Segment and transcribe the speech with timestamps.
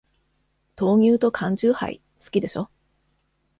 [0.75, 2.71] 豆乳と缶チューハイ、好きでしょ。